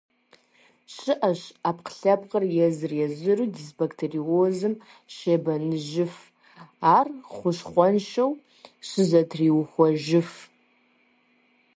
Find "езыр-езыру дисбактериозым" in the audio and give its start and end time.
2.65-4.73